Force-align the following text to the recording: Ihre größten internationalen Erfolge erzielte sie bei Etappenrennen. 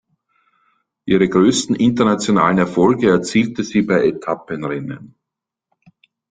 Ihre 1.05 1.29
größten 1.29 1.75
internationalen 1.75 2.57
Erfolge 2.57 3.11
erzielte 3.11 3.63
sie 3.63 3.83
bei 3.83 4.03
Etappenrennen. 4.07 5.13